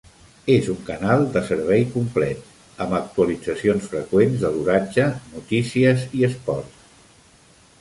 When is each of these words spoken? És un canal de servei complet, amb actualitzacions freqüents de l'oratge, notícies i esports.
És 0.51 0.67
un 0.73 0.77
canal 0.85 1.25
de 1.35 1.41
servei 1.49 1.83
complet, 1.97 2.47
amb 2.85 2.95
actualitzacions 3.01 3.85
freqüents 3.93 4.41
de 4.47 4.51
l'oratge, 4.57 5.07
notícies 5.37 6.09
i 6.23 6.27
esports. 6.31 6.91